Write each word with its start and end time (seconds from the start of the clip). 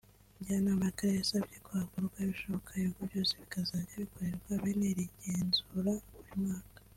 Njyanama 0.39 0.81
y’Akarere 0.85 1.17
yasabye 1.19 1.55
ko 1.65 1.69
hakorwa 1.79 2.17
ibishoboka 2.25 2.69
ibigo 2.79 3.01
byose 3.09 3.31
bikazajya 3.41 3.95
bikorerwa 4.03 4.51
bene 4.63 4.85
iri 4.91 5.05
genzura 5.21 5.91
buri 6.21 6.33
mwaka 6.43 6.79